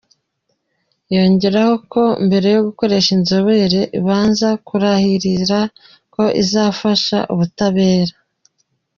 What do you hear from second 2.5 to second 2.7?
yo